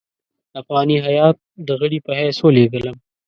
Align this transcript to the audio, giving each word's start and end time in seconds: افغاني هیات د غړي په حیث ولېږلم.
افغاني 0.61 0.97
هیات 1.07 1.37
د 1.67 1.69
غړي 1.79 1.99
په 2.05 2.11
حیث 2.19 2.37
ولېږلم. 2.41 2.95